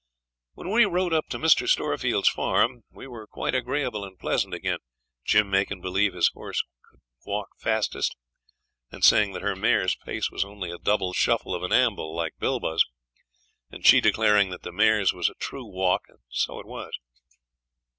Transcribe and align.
When 0.53 0.71
we 0.71 0.83
rode 0.85 1.13
up 1.13 1.27
to 1.27 1.37
Mr. 1.37 1.69
Storefield's 1.69 2.27
farm 2.27 2.81
we 2.89 3.05
were 3.05 3.27
quite 3.27 3.53
agreeable 3.53 4.03
and 4.03 4.17
pleasant 4.17 4.51
again, 4.51 4.79
Jim 5.23 5.47
makin' 5.51 5.79
believe 5.79 6.15
his 6.15 6.29
horse 6.29 6.63
could 6.89 7.01
walk 7.23 7.49
fastest, 7.59 8.15
and 8.91 9.03
saying 9.03 9.33
that 9.33 9.43
her 9.43 9.55
mare's 9.55 9.95
pace 9.95 10.31
was 10.31 10.43
only 10.43 10.71
a 10.71 10.79
double 10.79 11.13
shuffle 11.13 11.53
of 11.53 11.61
an 11.61 11.71
amble 11.71 12.15
like 12.15 12.33
Bilbah's, 12.39 12.83
and 13.69 13.85
she 13.85 14.01
declaring 14.01 14.49
that 14.49 14.63
the 14.63 14.71
mare's 14.71 15.13
was 15.13 15.29
a 15.29 15.35
true 15.35 15.65
walk 15.67 16.01
and 16.09 16.17
so 16.31 16.57
it 16.59 16.65
was. 16.65 16.97